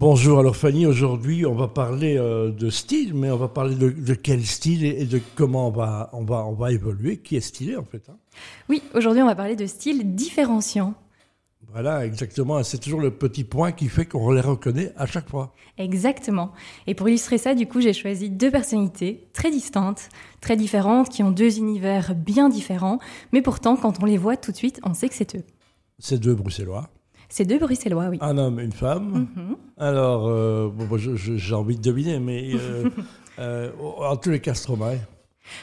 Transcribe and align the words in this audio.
Bonjour, 0.00 0.38
alors 0.38 0.56
Fanny, 0.56 0.86
aujourd'hui 0.86 1.44
on 1.44 1.54
va 1.54 1.68
parler 1.68 2.16
euh, 2.16 2.50
de 2.50 2.70
style, 2.70 3.12
mais 3.12 3.30
on 3.30 3.36
va 3.36 3.48
parler 3.48 3.74
de, 3.74 4.14
quel 4.14 4.46
style 4.46 4.82
et, 4.82 5.04
de 5.04 5.20
comment 5.34 5.68
on 5.68 5.70
va, 5.70 6.08
on, 6.14 6.24
va, 6.24 6.46
on 6.46 6.54
va 6.54 6.72
évoluer, 6.72 7.18
qui 7.18 7.36
est 7.36 7.42
stylé 7.42 7.76
en 7.76 7.84
fait. 7.84 8.08
Hein. 8.08 8.16
Oui, 8.70 8.82
aujourd'hui 8.94 9.20
on 9.20 9.26
va 9.26 9.34
parler 9.34 9.56
de 9.56 9.66
style 9.66 10.14
différenciant. 10.14 10.94
Voilà, 11.70 12.06
exactement. 12.06 12.62
C'est 12.62 12.78
toujours 12.78 13.02
le 13.02 13.10
petit 13.10 13.44
point 13.44 13.72
qui 13.72 13.88
fait 13.88 14.06
qu'on 14.06 14.30
les 14.32 14.40
reconnaît 14.40 14.94
à 14.96 15.04
chaque 15.04 15.28
fois. 15.28 15.52
Exactement. 15.76 16.52
Et 16.86 16.94
pour 16.94 17.06
illustrer 17.10 17.36
ça, 17.36 17.54
du 17.54 17.66
coup, 17.66 17.82
j'ai 17.82 17.92
choisi 17.92 18.30
deux 18.30 18.50
personnalités 18.50 19.28
très 19.34 19.50
distinctes, 19.50 20.08
très 20.40 20.56
différentes, 20.56 21.10
qui 21.10 21.22
ont 21.22 21.30
deux 21.30 21.58
univers 21.58 22.14
bien 22.14 22.48
différents, 22.48 23.00
mais 23.34 23.42
pourtant, 23.42 23.76
quand 23.76 24.02
on 24.02 24.06
les 24.06 24.16
voit 24.16 24.38
tout 24.38 24.50
de 24.50 24.56
suite, 24.56 24.80
on 24.82 24.94
sait 24.94 25.10
que 25.10 25.14
c'est 25.14 25.36
eux. 25.36 25.44
C'est 25.98 26.18
deux 26.18 26.34
Bruxellois. 26.34 26.88
C'est 27.30 27.44
deux 27.44 27.60
Bruxellois, 27.60 28.08
oui. 28.10 28.18
Un 28.20 28.36
homme 28.36 28.58
et 28.58 28.64
une 28.64 28.72
femme. 28.72 29.28
Mhm. 29.34 29.56
Alors, 29.78 30.26
euh, 30.26 30.68
bon, 30.68 30.98
j'ai 30.98 31.54
envie 31.54 31.76
de 31.76 31.80
deviner, 31.80 32.18
mais 32.18 32.50
euh, 32.54 32.90
euh, 33.38 33.70
en 33.78 34.16
tous 34.16 34.30
les 34.30 34.40
cas, 34.40 34.52
Stromae. 34.52 34.98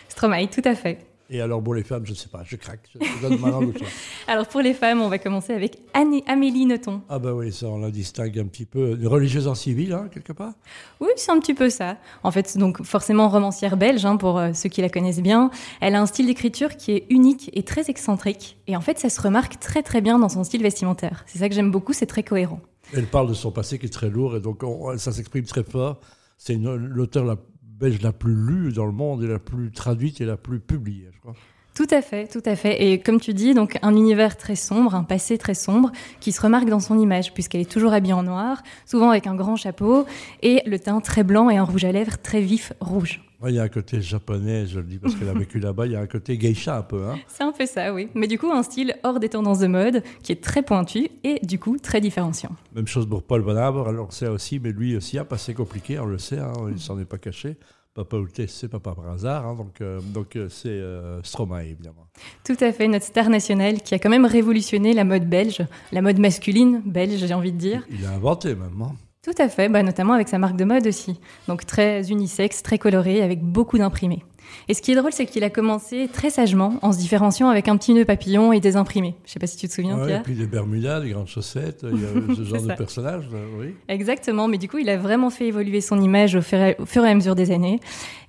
Stromae, 0.08 0.48
tout 0.48 0.62
à 0.64 0.76
fait. 0.76 1.00
Et 1.30 1.42
alors, 1.42 1.62
pour 1.62 1.74
les 1.74 1.84
femmes, 1.84 2.06
je 2.06 2.12
ne 2.12 2.16
sais 2.16 2.30
pas, 2.30 2.44
je 2.46 2.56
craque. 2.56 2.90
Je 2.94 3.22
donne 3.22 3.40
ma 3.40 3.50
langue 3.50 3.74
alors, 4.28 4.48
pour 4.48 4.62
les 4.62 4.74
femmes, 4.74 5.02
on 5.02 5.10
va 5.10 5.20
commencer 5.20 5.54
avec 5.54 5.78
Anne 5.94 6.22
Amélie 6.26 6.66
Nothomb. 6.66 7.02
Ah, 7.10 7.20
bah 7.20 7.34
oui, 7.34 7.52
ça, 7.52 7.68
on 7.68 7.80
la 7.80 7.92
distingue 7.92 8.40
un 8.40 8.46
petit 8.46 8.66
peu. 8.66 8.98
Une 9.00 9.08
religieuse 9.08 9.48
en 9.48 9.56
civil, 9.56 9.92
hein, 9.92 10.08
quelque 10.12 10.32
part 10.32 10.54
Oui, 11.02 11.10
c'est 11.18 11.32
un 11.32 11.40
petit 11.40 11.54
peu 11.54 11.70
ça. 11.70 11.98
En 12.24 12.32
fait, 12.32 12.58
donc, 12.58 12.82
forcément, 12.84 13.28
romancière 13.28 13.76
belge, 13.76 14.06
hein, 14.06 14.16
pour 14.16 14.38
euh, 14.38 14.54
ceux 14.54 14.70
qui 14.70 14.82
la 14.82 14.90
connaissent 14.90 15.22
bien. 15.22 15.52
Elle 15.82 15.96
a 15.96 16.02
un 16.02 16.06
style 16.06 16.28
d'écriture 16.28 16.78
qui 16.78 16.94
est 16.94 17.06
unique 17.10 17.50
et 17.54 17.64
très 17.64 17.90
excentrique. 17.90 18.58
Et 18.68 18.78
en 18.78 18.82
fait, 18.82 18.98
ça 18.98 19.10
se 19.10 19.20
remarque 19.20 19.60
très, 19.60 19.84
très 19.84 20.00
bien 20.00 20.20
dans 20.20 20.30
son 20.30 20.46
style 20.46 20.64
vestimentaire. 20.64 21.26
C'est 21.28 21.40
ça 21.40 21.50
que 21.50 21.56
j'aime 21.56 21.72
beaucoup, 21.72 21.92
c'est 21.92 22.06
très 22.06 22.24
cohérent. 22.24 22.62
Elle 22.94 23.08
parle 23.08 23.28
de 23.28 23.34
son 23.34 23.52
passé 23.52 23.80
qui 23.80 23.88
est 23.88 23.90
très 23.90 24.10
lourd, 24.10 24.38
et 24.38 24.40
donc 24.40 24.64
ça 24.98 25.12
s'exprime 25.12 25.44
très 25.44 25.64
fort. 25.64 26.00
C'est 26.38 26.56
l'auteur 26.56 27.26
la 27.26 27.36
belge 27.80 28.02
la 28.02 28.12
plus 28.12 28.34
lue 28.34 28.74
dans 28.74 28.86
le 28.86 28.92
monde 28.92 29.24
et 29.24 29.28
la 29.28 29.40
plus 29.40 29.72
traduite 29.72 30.20
et 30.22 30.26
la 30.26 30.38
plus 30.38 30.60
publiée, 30.60 31.10
je 31.14 31.20
crois. 31.20 31.36
Tout 31.78 31.86
à 31.92 32.02
fait, 32.02 32.26
tout 32.26 32.42
à 32.44 32.56
fait. 32.56 32.84
Et 32.84 33.00
comme 33.00 33.20
tu 33.20 33.36
dis, 33.36 33.54
donc 33.54 33.78
un 33.84 33.96
univers 33.96 34.36
très 34.36 34.56
sombre, 34.56 34.96
un 34.96 35.04
passé 35.04 35.38
très 35.38 35.54
sombre, 35.54 35.92
qui 36.20 36.32
se 36.32 36.42
remarque 36.42 36.68
dans 36.68 36.80
son 36.80 36.98
image, 36.98 37.36
puisqu'elle 37.36 37.62
est 37.62 37.72
toujours 37.72 37.94
habillée 37.94 38.14
en 38.14 38.24
noir, 38.24 38.64
souvent 38.88 39.12
avec 39.12 39.28
un 39.28 39.36
grand 39.36 39.56
chapeau, 39.58 40.08
et 40.42 40.64
le 40.66 40.80
teint 40.80 41.00
très 41.02 41.22
blanc 41.22 41.52
et 41.52 41.58
un 41.58 41.64
rouge 41.64 41.86
à 41.86 41.92
lèvres 41.92 42.18
très 42.18 42.42
vif 42.42 42.74
rouge. 42.80 43.22
il 43.48 43.54
y 43.54 43.60
a 43.60 43.62
un 43.62 43.70
côté 43.70 44.02
japonais, 44.02 44.66
je 44.66 44.80
le 44.80 44.86
dis 44.86 44.98
parce 44.98 45.14
qu'elle 45.14 45.30
a 45.30 45.34
vécu 45.34 45.60
là-bas, 45.60 45.86
il 45.86 45.92
y 45.92 45.96
a 45.96 46.00
un 46.00 46.08
côté 46.08 46.36
geisha 46.40 46.78
un 46.78 46.82
peu. 46.82 47.04
Hein 47.04 47.20
C'est 47.28 47.44
un 47.44 47.52
peu 47.52 47.68
ça, 47.68 47.94
oui. 47.94 48.10
Mais 48.16 48.26
du 48.26 48.40
coup, 48.40 48.52
un 48.52 48.64
style 48.64 48.96
hors 49.04 49.20
des 49.20 49.30
tendances 49.30 49.60
de 49.60 49.68
mode, 49.68 50.02
qui 50.24 50.32
est 50.32 50.44
très 50.44 50.64
pointu 50.64 51.10
et 51.24 51.46
du 51.46 51.60
coup 51.60 51.78
très 51.78 52.02
différenciant. 52.02 52.56
Même 52.74 52.88
chose 52.88 53.08
pour 53.08 53.22
Paul 53.22 53.42
Van 53.42 53.56
alors 53.56 54.14
sait 54.14 54.28
aussi, 54.28 54.60
mais 54.60 54.72
lui 54.72 54.98
aussi 54.98 55.20
a 55.20 55.26
passé 55.26 55.54
compliqué, 55.54 56.00
on 56.00 56.08
le 56.08 56.18
sait, 56.18 56.40
hein, 56.40 56.54
il 56.72 56.80
s'en 56.80 57.00
est 57.00 57.06
pas 57.06 57.20
caché. 57.20 57.56
Papa 57.98 58.18
c'est 58.48 58.68
pas 58.68 58.80
par 58.80 58.96
hasard, 59.10 59.48
hein, 59.48 59.56
donc 59.56 59.82
euh, 59.82 60.00
donc 60.02 60.36
euh, 60.36 60.50
c'est 60.50 60.70
euh, 60.70 61.20
Stromae 61.24 61.64
évidemment. 61.64 62.06
Tout 62.46 62.56
à 62.62 62.72
fait, 62.72 62.88
notre 62.88 63.06
star 63.06 63.28
nationale 63.28 63.82
qui 63.82 63.96
a 63.96 64.00
quand 64.00 64.12
même 64.12 64.28
révolutionné 64.28 64.94
la 64.94 65.04
mode 65.04 65.28
belge, 65.28 65.66
la 65.92 66.04
mode 66.04 66.20
masculine 66.20 66.84
belge, 66.86 67.26
j'ai 67.26 67.34
envie 67.34 67.52
de 67.52 67.58
dire. 67.58 67.84
Il 67.90 68.06
a 68.06 68.12
inventé 68.12 68.50
même. 68.50 68.80
Hein. 68.84 68.92
Tout 69.24 69.34
à 69.40 69.50
fait, 69.50 69.68
bah, 69.68 69.82
notamment 69.82 70.14
avec 70.14 70.28
sa 70.28 70.38
marque 70.38 70.58
de 70.58 70.64
mode 70.64 70.86
aussi. 70.86 71.20
Donc 71.48 71.66
très 71.66 72.12
unisexe, 72.12 72.62
très 72.62 72.78
coloré, 72.78 73.24
avec 73.24 73.42
beaucoup 73.42 73.80
d'imprimés. 73.80 74.24
Et 74.70 74.74
ce 74.74 74.82
qui 74.82 74.92
est 74.92 74.96
drôle, 74.96 75.14
c'est 75.14 75.26
qu'il 75.26 75.44
a 75.44 75.50
commencé 75.50 76.10
très 76.12 76.30
sagement 76.30 76.78
en 76.82 76.92
se 76.92 76.98
différenciant 76.98 77.50
avec 77.50 77.68
un 77.68 77.78
petit 77.78 77.94
nœud 77.94 78.06
papillon 78.06 78.52
et 78.52 78.60
des 78.60 78.76
imprimés. 78.76 79.16
Je 79.24 79.30
ne 79.30 79.34
sais 79.34 79.40
pas 79.40 79.48
si 79.48 79.58
tu 79.58 79.68
te 79.68 79.74
souviens, 79.74 79.98
Pierre. 80.06 80.20
Et 80.20 80.24
puis 80.24 80.36
des 80.36 80.46
Bermudas, 80.46 81.00
des 81.02 81.12
grandes 81.12 81.28
chaussettes, 81.28 81.86
il 81.90 82.02
y 82.02 82.06
a 82.06 82.36
ce 82.36 82.44
genre 82.44 82.62
de 82.62 82.74
personnage, 82.74 83.30
oui. 83.60 83.76
Exactement, 83.88 84.48
mais 84.48 84.58
du 84.58 84.68
coup, 84.68 84.78
il 84.78 84.90
a 84.90 84.98
vraiment 84.98 85.30
fait 85.30 85.48
évoluer 85.48 85.82
son 85.82 86.02
image 86.02 86.36
au 86.36 86.42
fur, 86.42 86.60
et, 86.60 86.76
à 86.96 87.16
mesure 87.16 87.36
des 87.36 87.52
années. 87.52 87.80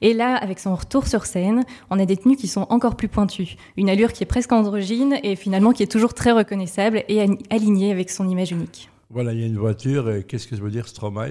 Et 0.01 0.15
là, 0.15 0.37
avec 0.37 0.61
son 0.61 0.75
retour 0.75 1.07
sur 1.07 1.27
scène, 1.27 1.65
on 1.91 1.99
a 1.99 2.07
des 2.07 2.17
tenues 2.17 2.37
qui 2.37 2.49
sont 2.49 2.67
encore 2.71 2.97
plus 2.97 3.09
pointues. 3.09 3.57
Une 3.77 3.91
allure 3.91 4.13
qui 4.13 4.23
est 4.23 4.27
presque 4.27 4.53
androgyne 4.53 5.17
et 5.23 5.37
finalement 5.37 5.73
qui 5.73 5.83
est 5.83 5.91
toujours 5.91 6.15
très 6.15 6.33
reconnaissable 6.33 7.05
et 7.09 7.27
alignée 7.51 7.91
avec 7.91 8.11
son 8.11 8.29
image 8.29 8.53
unique. 8.53 8.91
Voilà, 9.11 9.33
il 9.33 9.41
y 9.41 9.43
a 9.43 9.47
une 9.47 9.59
voiture. 9.59 10.11
Et 10.11 10.25
qu'est-ce 10.25 10.47
que 10.47 10.57
ça 10.57 10.63
veut 10.63 10.71
dire 10.71 10.87
Stromae 10.87 11.31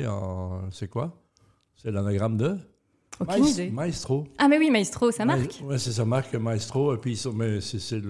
C'est 0.72 0.90
quoi? 0.90 1.22
C'est 1.76 1.92
l'anagramme 1.92 2.38
de? 2.38 2.58
Maestro. 3.72 4.28
Ah, 4.38 4.48
mais 4.48 4.58
oui, 4.58 4.70
Maestro, 4.70 5.12
sa 5.12 5.26
marque. 5.26 5.60
Oui, 5.64 5.80
c'est 5.80 5.92
sa 5.92 6.06
marque, 6.06 6.34
Maestro. 6.36 6.96
Et 6.96 6.98
puis, 6.98 7.16
c'est 7.16 8.02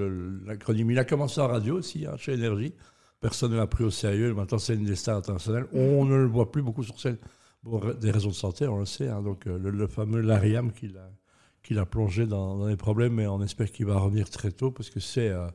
l'acronyme. 0.46 0.92
Il 0.92 1.00
a 1.00 1.06
commencé 1.06 1.40
en 1.42 1.48
radio 1.48 1.78
aussi, 1.78 2.06
hein, 2.06 2.16
chez 2.18 2.34
Énergie. 2.34 2.74
Personne 3.20 3.52
ne 3.52 3.58
l'a 3.58 3.68
pris 3.68 3.84
au 3.84 3.90
sérieux. 3.90 4.34
Maintenant, 4.34 4.58
c'est 4.58 4.76
une 4.76 4.86
des 4.86 4.96
stars 4.96 5.18
internationales. 5.18 5.68
On 5.74 6.06
ne 6.06 6.16
le 6.16 6.28
voit 6.28 6.52
plus 6.52 6.62
beaucoup 6.62 6.84
sur 6.84 7.00
scène 7.00 7.18
pour 7.64 7.94
des 7.96 8.12
raisons 8.12 8.30
de 8.30 8.36
santé, 8.36 8.68
on 8.68 8.78
le 8.78 8.86
sait. 8.86 9.10
Hein. 9.10 9.22
donc, 9.22 9.48
euh, 9.48 9.58
le, 9.58 9.88
fameux 9.88 10.22
Lariam 10.22 10.72
qui 10.72 11.74
l'a 11.74 11.86
plongé 11.86 12.26
dans, 12.26 12.66
les 12.68 12.78
problèmes, 12.78 13.14
mais 13.14 13.28
on 13.28 13.42
espère 13.42 13.72
qu'il 13.72 13.88
va 13.88 13.98
revenir 13.98 14.30
très 14.30 14.52
tôt 14.52 14.72
parce 14.72 14.90
que 14.90 15.00
c'est. 15.00 15.30
Euh, 15.30 15.48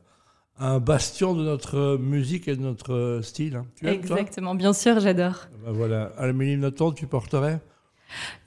un 0.59 0.79
bastion 0.79 1.33
de 1.33 1.43
notre 1.43 1.97
musique 1.97 2.47
et 2.47 2.55
de 2.55 2.61
notre 2.61 3.21
style. 3.23 3.55
Hein. 3.55 3.65
Exactement, 3.81 4.55
bien 4.55 4.73
sûr, 4.73 4.99
j'adore. 4.99 5.47
Ben 5.65 5.71
voilà. 5.71 6.11
Amélie 6.17 6.57
Nothomb, 6.57 6.93
tu 6.93 7.07
porterais? 7.07 7.59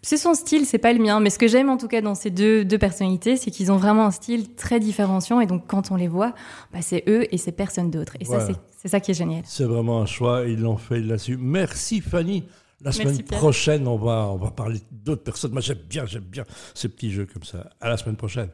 C'est 0.03 0.17
son 0.17 0.35
style, 0.35 0.67
c'est 0.67 0.79
pas 0.79 0.93
le 0.93 1.01
mien. 1.01 1.21
Mais 1.21 1.31
ce 1.31 1.39
que 1.39 1.49
j'aime 1.49 1.69
en 1.69 1.77
tout 1.77 1.89
cas 1.89 2.01
dans 2.01 2.15
ces 2.15 2.31
deux, 2.31 2.65
deux 2.65 2.79
personnalités, 2.79 3.37
c'est 3.37 3.51
qu'ils 3.51 3.73
ont 3.73 3.77
vraiment 3.77 4.07
un 4.07 4.11
style 4.11 4.55
très 4.55 4.81
différenciant. 4.81 5.41
Et 5.41 5.47
donc 5.47 5.67
quand 5.67 5.91
on 5.91 5.97
les 5.97 6.09
voit, 6.09 6.35
bah, 6.73 6.81
c'est 6.83 7.03
eux 7.09 7.33
et 7.35 7.39
c'est 7.39 7.53
personne 7.53 7.91
d'autre. 7.91 8.17
Et 8.21 8.25
ça, 8.25 8.47
c'est 8.77 8.89
ça 8.89 9.01
qui 9.01 9.11
est 9.11 9.15
génial. 9.15 9.43
C'est 9.45 9.65
vraiment 9.65 10.01
un 10.01 10.07
choix. 10.07 10.45
Ils 10.47 10.61
l'ont 10.61 10.77
fait, 10.77 10.99
ils 10.99 11.09
l'ont 11.09 11.19
su. 11.19 11.37
Merci 11.37 12.01
Fanny. 12.01 12.45
La 12.83 12.93
semaine 12.93 13.23
prochaine, 13.23 13.89
on 13.89 13.97
va, 13.97 14.29
on 14.31 14.37
va 14.37 14.51
parler 14.51 14.81
d'autres 14.91 15.23
personnes. 15.23 15.53
Moi, 15.53 15.63
j'aime 15.63 15.79
bien, 15.89 16.05
j'aime 16.05 16.25
bien 16.25 16.45
ces 16.75 16.89
petits 16.89 17.11
jeux 17.11 17.27
comme 17.27 17.43
ça. 17.43 17.71
À 17.81 17.89
la 17.89 17.97
semaine 17.97 18.17
prochaine. 18.17 18.51